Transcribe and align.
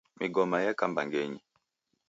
Migoma 0.19 0.57
yeka 0.63 0.85
mbangenyi. 0.91 1.39